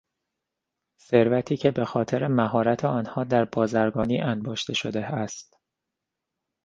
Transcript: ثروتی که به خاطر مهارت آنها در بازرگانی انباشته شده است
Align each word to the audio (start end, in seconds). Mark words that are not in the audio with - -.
ثروتی 1.01 1.57
که 1.57 1.71
به 1.71 1.85
خاطر 1.85 2.27
مهارت 2.27 2.85
آنها 2.85 3.23
در 3.23 3.45
بازرگانی 3.45 4.21
انباشته 4.21 4.73
شده 4.73 5.05
است 5.05 5.57